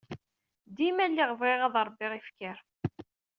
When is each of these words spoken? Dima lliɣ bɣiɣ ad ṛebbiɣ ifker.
Dima 0.75 1.05
lliɣ 1.11 1.31
bɣiɣ 1.39 1.61
ad 1.67 1.75
ṛebbiɣ 1.87 2.11
ifker. 2.19 2.57